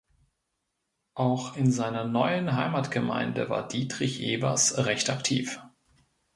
Auch 1.13 1.55
in 1.55 1.71
seiner 1.71 2.05
neuen 2.05 2.55
Heimatgemeinde 2.55 3.49
war 3.49 3.67
Dietrich 3.67 4.19
Evers 4.23 4.83
recht 4.87 5.11
aktiv. 5.11 5.61